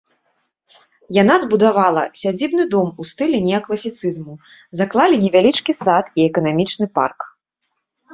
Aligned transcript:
Яна 1.15 1.33
збудавалі 1.41 2.05
сядзібны 2.21 2.65
дом 2.73 2.87
у 3.03 3.07
стылі 3.09 3.41
неакласіцызму, 3.47 4.33
заклалі 4.79 5.15
невялічкі 5.25 5.71
сад 5.83 6.05
і 6.19 6.25
эканамічны 6.29 6.85
парк. 7.01 7.19